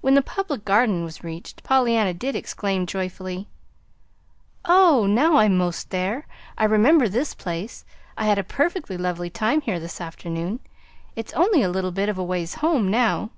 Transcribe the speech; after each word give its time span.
When 0.00 0.14
the 0.14 0.22
Public 0.22 0.64
Garden 0.64 1.04
was 1.04 1.22
reached, 1.22 1.62
Pollyanna 1.62 2.12
did 2.12 2.34
exclaim 2.34 2.84
joyfully: 2.84 3.46
"Oh, 4.64 5.06
now 5.08 5.36
I'm 5.36 5.56
'most 5.56 5.90
there! 5.90 6.26
I 6.58 6.64
remember 6.64 7.08
this 7.08 7.32
place. 7.32 7.84
I 8.18 8.24
had 8.26 8.38
a 8.40 8.42
perfectly 8.42 8.96
lovely 8.96 9.30
time 9.30 9.60
here 9.60 9.78
this 9.78 10.00
afternoon. 10.00 10.58
It's 11.14 11.32
only 11.34 11.62
a 11.62 11.70
little 11.70 11.92
bit 11.92 12.08
of 12.08 12.18
a 12.18 12.24
ways 12.24 12.54
home 12.54 12.90
now." 12.90 13.30